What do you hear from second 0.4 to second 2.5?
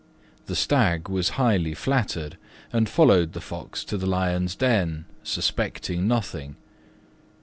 The Stag was highly flattered,